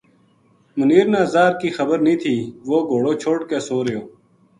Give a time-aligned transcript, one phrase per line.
[0.77, 2.35] منیر نا زاہر کی خبرنیہہ تھی
[2.67, 4.01] وہ گھوڑا چھوڈ کے سو رہیو